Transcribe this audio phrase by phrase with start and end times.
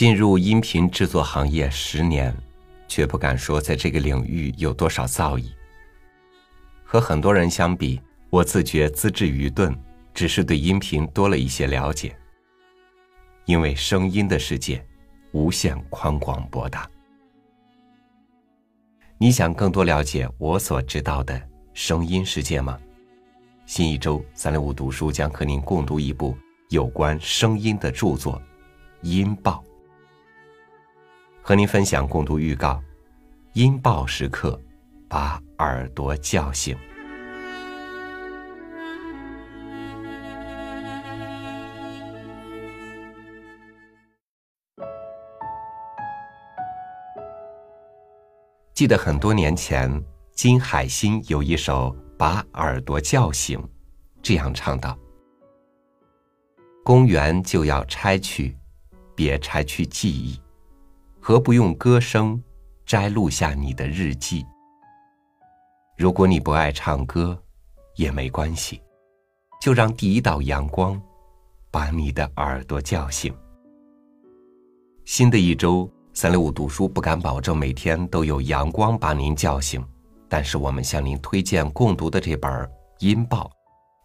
[0.00, 2.34] 进入音频制作行业十年，
[2.88, 5.52] 却不敢说在这个领域有多少造诣。
[6.82, 8.00] 和很多人相比，
[8.30, 9.78] 我自觉资质愚钝，
[10.14, 12.16] 只是对音频多了一些了解。
[13.44, 14.82] 因为声音的世界
[15.32, 16.88] 无限宽广博大。
[19.18, 21.38] 你想更多了解我所知道的
[21.74, 22.80] 声音世界吗？
[23.66, 26.34] 新一周三六五读书将和您共读一部
[26.70, 28.36] 有关声音的著作
[29.02, 29.62] 《音爆》，
[31.50, 32.74] 和您分享共读预告：
[33.54, 34.52] 《音爆时刻》，
[35.08, 36.78] 把耳朵叫醒。
[48.72, 49.90] 记得很多年前，
[50.30, 53.58] 金海心有一首《把耳朵叫醒》，
[54.22, 54.96] 这样唱道
[56.86, 58.56] ：“公园就要拆去，
[59.16, 60.40] 别拆去记忆，
[61.30, 62.42] 何不用歌声
[62.84, 64.44] 摘录下你的日记？
[65.96, 67.40] 如果你不爱唱歌，
[67.94, 68.82] 也没关系，
[69.60, 71.00] 就让第一道阳光
[71.70, 73.32] 把你的耳朵叫醒。
[75.04, 79.80] 新的一周。”三六五读书不敢保证每天都有阳光把您叫醒，
[80.28, 82.50] 但是我们向您推荐共读的这本
[82.98, 83.44] 《音报》，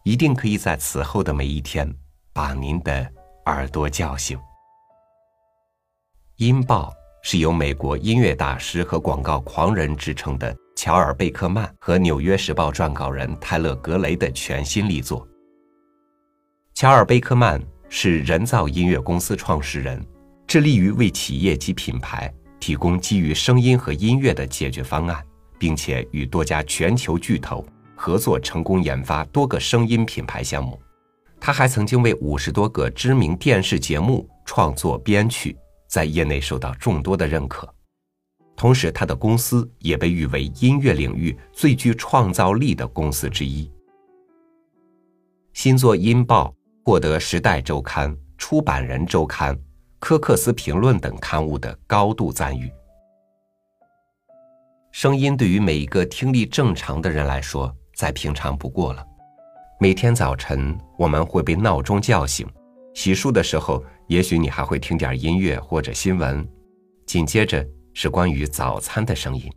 [0.04, 1.92] 一定可以在此后的每一天
[2.32, 3.12] 把您的
[3.46, 4.38] 耳朵叫醒。
[6.36, 6.90] 《音报》
[7.28, 15.26] 是由美国音乐大师和广告狂人之称的乔尔·贝克曼和《纽约时报》撰稿人泰勒·格雷的全新力作。
[16.72, 20.00] 乔尔·贝克曼是人造音乐公司创始人。
[20.46, 25.20] 致力于为企业及品牌提供基于声音和音乐的解决方案，
[25.58, 27.66] 并且与多家全球巨头
[27.96, 30.80] 合作，成功研发多个声音品牌项目。
[31.40, 37.68] 他还曾经为五十多个知名电视节目创作编曲，在业内受到众多的认可。
[38.56, 43.70] 同时，他的公司也被誉为音乐领域最具创造力的公司之一。
[45.52, 46.48] 新作《音报》
[46.84, 49.54] 获得《时代周刊》《出版人周刊》。
[49.98, 52.70] 科克斯评论等刊物的高度赞誉。
[54.92, 59.04] 声音对于每一个听力正常的人来说，再平常不过了。
[59.80, 62.46] 每天早晨，我们会被闹钟叫醒；
[62.96, 66.48] 洗漱的时候，也许你还会听点音乐或者新闻。
[67.04, 69.52] 紧接着是关于早餐的声音。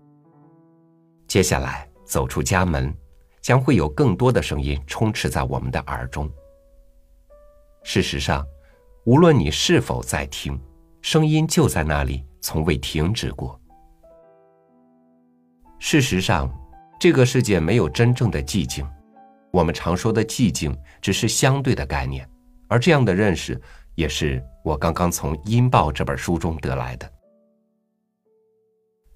[1.26, 2.94] 接下来走出家门，
[3.42, 6.30] 将会有更多的声音充斥在我们的耳中。
[7.84, 8.46] 事实上。
[9.06, 10.60] 无论你是否在听，
[11.02, 13.60] 声音就在那里，从未停止过。
[15.80, 16.54] 事实上，
[17.00, 18.86] 这个世界没有真正的寂静，
[19.52, 22.30] 我们常说的寂静只是相对的概念，
[22.70, 23.60] 而这样的认识
[23.96, 27.12] 也是我刚刚从《音报》这本书中得来的。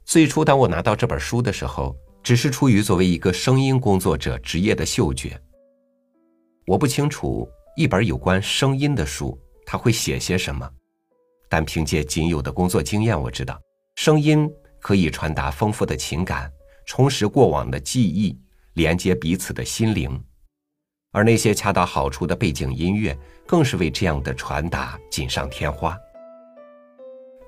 [0.04, 5.40] 最初，当我拿到这本书的时候，只是出于作为一个声音工作者职业的嗅觉，
[6.66, 7.48] 我不清楚
[7.78, 9.40] 一本有关声音的书。
[9.66, 10.70] 他会写些什么？
[11.48, 13.58] 但凭借仅有的工作经验，我知道
[13.96, 14.50] 声音
[14.80, 16.52] 可以传达丰富的情感，
[16.86, 18.38] 充实过往的记忆，
[18.74, 20.22] 连接彼此的心灵。
[21.14, 25.96] 而那些恰到好处的背景音乐，更是为这样的传达锦上添花。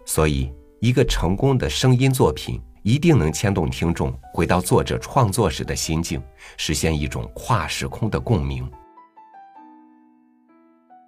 [0.06, 6.22] 所以，一个成功的声音作品一定能牵动听众回到作者创作时的心境，
[6.58, 8.70] 实现一种跨时空的共鸣。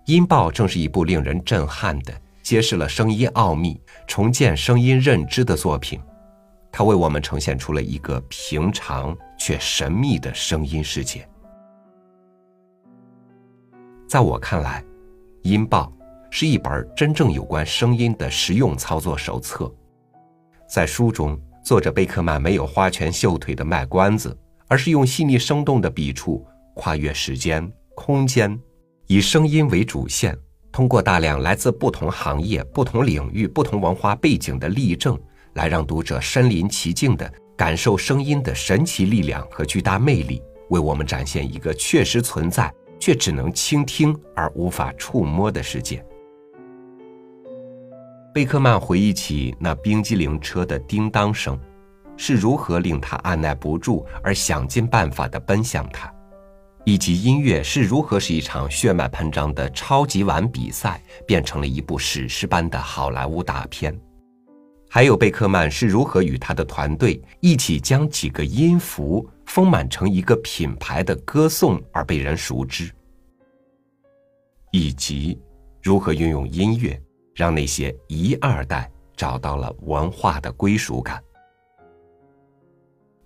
[0.06, 6.02] 音报正是一部令人震撼的、揭示了声音奥秘、重建声音认知的作品。
[6.72, 11.28] 它为我们呈现出了一个平常却神秘的声音世界。
[14.08, 14.82] 在我看来，
[15.42, 15.92] 音报
[16.32, 19.70] 是一本真正有关声音的实用操作手册。
[20.74, 24.36] 在书中，作者贝克曼没有花拳绣腿的卖关子，
[24.70, 28.58] 而是用细腻生动的笔触，跨越时间、空间。
[29.08, 30.38] 以声音为主线，
[30.72, 35.20] 通过大量来自不同行业、不同领域、不同文化背景的例证，
[35.56, 46.04] 来让读者身临其境地感受声音的神奇力量和巨大魅力，为我们展现一个确实存在却只能倾听而无法触摸的世界。
[48.34, 51.60] 贝克曼回忆起那冰激凌车的叮当声，
[52.16, 56.12] 是如何令他按耐不住而想尽办法地奔向它。
[56.86, 63.94] 以及音乐是如何使一场血脉喷张的超级碗比赛变成了一部史诗般的好莱坞大片，
[64.90, 72.90] 还有贝克曼是如何与他的团队一起将几个音符丰满成一个品牌的歌颂而被人熟知，
[74.72, 75.40] 以及
[75.82, 77.00] 如何运用音乐
[77.36, 81.22] 让那些一二代找到了文化的归属感。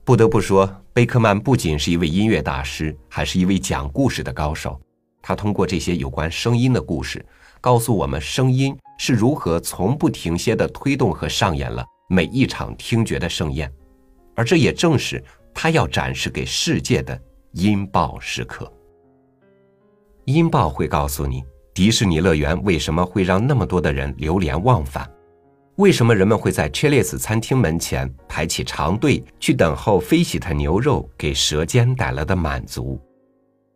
[0.03, 4.79] 不得不说，贝克曼不仅是一位音乐大师，还是一位讲故事的高手。
[5.21, 7.23] 他通过这些有关声音的故事，
[7.61, 13.67] 告诉我们声音是如何从不停歇的推动和上演了每一场听觉的盛宴，
[14.35, 15.23] 而这也正是
[15.55, 17.19] 他要展示给世界的
[17.53, 18.71] 音爆时刻。
[20.25, 21.43] 音爆会告诉你，
[21.73, 25.11] 迪士尼乐园为什么会让那么多的人流连忘返。
[25.77, 33.01] 为什么人们会在 Chili's 餐厅门前排起长队去等候飞喜特牛肉给舌尖带来的满足？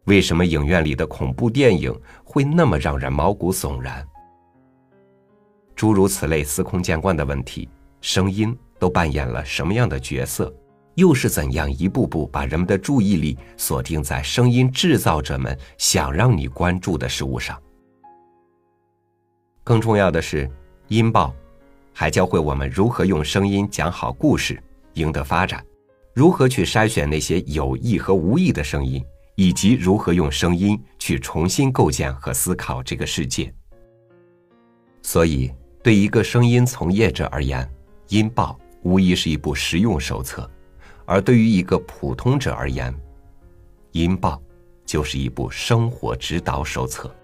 [0.04, 1.92] 为什么影院里的恐怖电影
[2.24, 4.07] 会那么让人毛骨悚然？
[5.75, 7.68] 诸如此类司空见惯的问题，
[8.01, 10.54] 声音都扮演了什么样的角色？
[10.95, 17.62] 又是怎样一步步把人们的注意力锁定在声音制造者们想让你关注的事物上？
[19.62, 20.50] 更重要的是，
[20.88, 21.36] 音爆。
[21.92, 24.62] 还教会我们如何用声音讲好故事，
[24.94, 25.60] 赢得发展；
[26.13, 29.04] 如何去筛选那些有意和无意的声音，
[29.36, 33.54] 以及如何用声音去重新构建和思考这个世界。
[35.01, 35.51] 所以，
[35.85, 37.63] 对一个声音从业者而言，
[38.07, 40.41] 《音报》无疑是一部实用手册；
[41.05, 42.91] 而对于一个普通者而言，
[43.91, 44.31] 《音报》
[44.83, 47.15] 就是一部生活指导手册。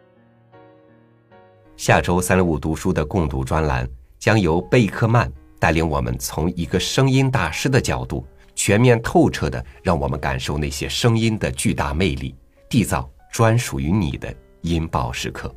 [1.75, 3.89] 下周三六五读书的共读专栏。
[4.19, 8.23] 将由贝克曼带领我们从一个声音大师的角度，
[8.53, 12.35] 全面透彻的让我们感受那些声音的巨大魅力，
[12.69, 14.31] 缔造专属于你的
[14.61, 15.51] 音爆时刻。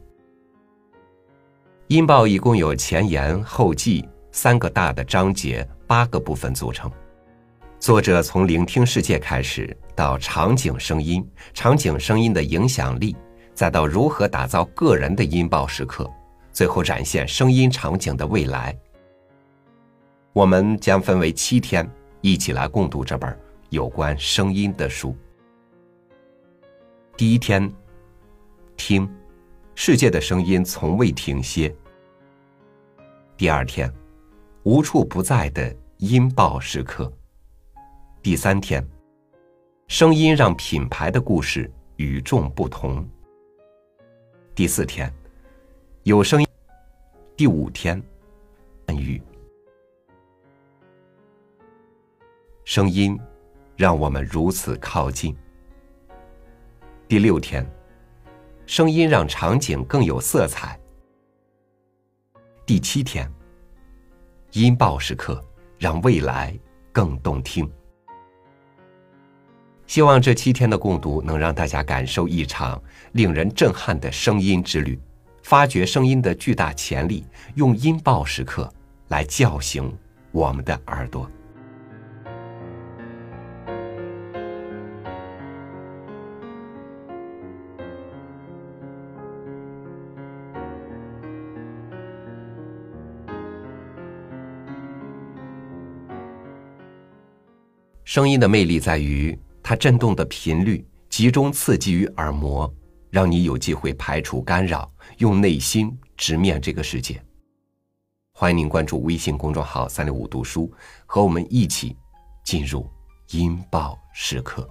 [1.88, 6.90] 音爆一共有前言后记三个大的章节，八个部分组成。
[7.78, 11.22] 作者从聆听世界开始，到场景声音，
[11.52, 13.14] 场景声音的影响力，
[13.52, 16.10] 再到如何打造个人的音爆时刻。
[16.52, 18.74] 最后展现声音场景的未来。
[20.32, 21.86] 我们将分为七天，
[22.22, 23.38] 一起来共读这本
[23.68, 25.14] 有关声音的书。
[27.14, 27.70] 第一天，
[28.74, 29.06] 听，
[29.74, 31.74] 世界的声音从未停歇。
[33.36, 33.92] 第二天，
[34.62, 37.12] 无处不在的音爆时刻。
[38.22, 38.86] 第三天，
[39.88, 43.06] 声音让品牌的故事与众不同。
[44.54, 45.12] 第四天。
[46.04, 46.46] 有声音。
[47.34, 48.00] 第五天，
[48.86, 49.20] 暗语。
[52.64, 53.18] 声音
[53.74, 55.34] 让我们如此靠近。
[57.08, 57.66] 第六天，
[58.66, 60.78] 声音让场景更有色彩。
[62.64, 63.30] 第七天，
[64.52, 65.42] 音爆时刻
[65.78, 66.58] 让未来
[66.90, 67.70] 更动听。
[69.86, 72.82] 希望这七天的共读能让大家感受一场
[73.12, 74.98] 令人震撼的声音之旅。
[75.42, 78.72] 发掘声音的巨大潜力，用音爆时刻
[79.08, 79.94] 来叫醒
[80.32, 81.30] 我们的耳朵。
[98.14, 102.72] 声音的魅力在于它震动的频率集中刺激于耳膜。
[103.10, 104.88] 让你有机会排除干扰，
[105.18, 107.20] 用内心直面这个世界。
[108.30, 110.72] 欢迎您关注微信公众号“三六五读书”，
[111.06, 111.96] 和我们一起
[112.44, 112.88] 进入
[113.30, 114.68] 音爆时刻。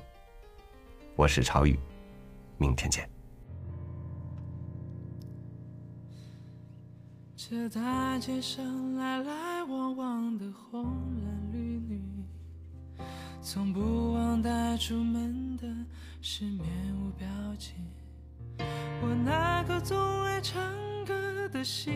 [1.17, 1.77] 我是朝宇，
[2.57, 3.09] 明天见。
[7.35, 10.82] 这大街上来来往往的红，
[13.45, 15.67] 从不忘带出门的
[16.21, 17.27] 是面无表
[17.59, 17.75] 情。
[18.57, 20.63] 我那个总爱唱
[21.05, 21.91] 歌的心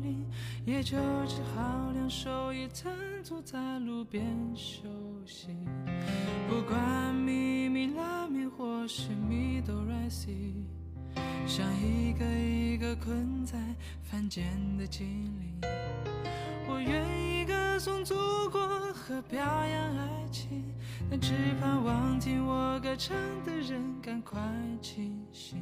[0.00, 0.24] 灵，
[0.64, 2.92] 也就只好两手一摊，
[3.24, 4.88] 坐在路边休
[5.26, 5.48] 息。
[6.48, 10.54] 不管咪咪拉咪或是咪哆来西，
[11.44, 13.58] 像一个一个困在
[14.04, 14.46] 凡间
[14.78, 15.04] 的精
[15.40, 15.60] 灵。
[16.68, 17.31] 我愿意
[17.84, 18.14] 颂祖
[18.48, 18.60] 国
[18.92, 20.72] 和表扬爱情，
[21.10, 24.40] 但只盼望听我歌唱的人赶快
[24.80, 25.60] 清醒。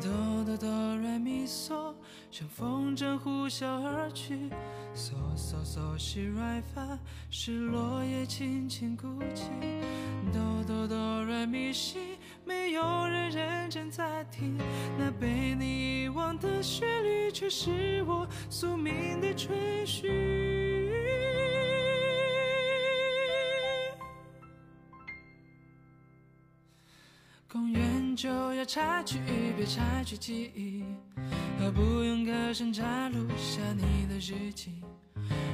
[0.00, 1.92] 哆哆哆来咪嗦，
[2.30, 4.50] 像风筝呼啸而去。
[4.94, 6.96] 嗦嗦嗦西来发，
[7.28, 9.50] 是落叶轻轻哭泣。
[10.32, 11.98] 哆哆哆来咪西，
[12.44, 14.56] 没有人认真在听。
[14.96, 20.79] 那被你遗忘的旋律，却是我宿命的追寻。
[27.50, 27.80] 公园。
[28.16, 29.18] 就要拆去，
[29.56, 30.84] 别拆去记忆，
[31.58, 34.82] 何不用歌声摘录下你的日记？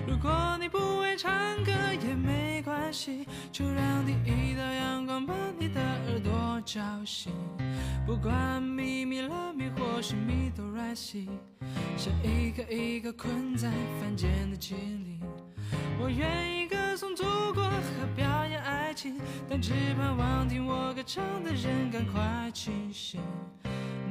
[0.04, 1.30] 如果你不会唱
[1.62, 1.70] 歌
[2.02, 7.32] 也没关系，就让第一道阳光把你的耳朵叫醒。
[8.04, 11.28] 不管咪咪了咪或是咪哆来西，
[11.96, 15.20] 像一个一个困在凡间的精灵，
[16.00, 17.22] 我愿意歌颂祖
[17.54, 18.25] 国和表，
[19.60, 23.20] 只盼望听我歌唱的人赶快清醒。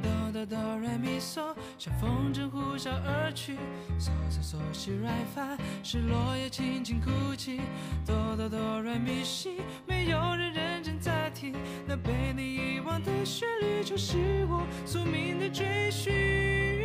[0.02, 3.56] 哆哆哆来咪嗦，像风筝呼啸而去。
[3.98, 7.62] 嗦嗦嗦西来发，是落叶轻轻哭泣。
[8.06, 11.54] 哆哆哆来咪西，没有人认真在听。
[11.88, 16.85] 那被你遗忘的旋律，就是我宿命的追寻。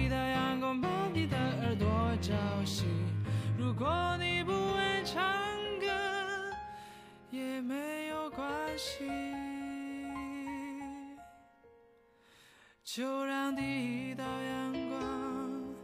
[2.21, 2.85] 朝夕，
[3.57, 5.19] 如果你不爱唱
[5.79, 5.87] 歌，
[7.31, 9.09] 也没有关系，
[12.83, 15.75] 就让第一道阳光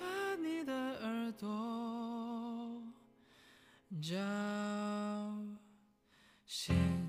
[0.00, 0.06] 把
[0.42, 2.82] 你的耳朵
[4.00, 4.16] 照
[6.46, 7.05] 醒。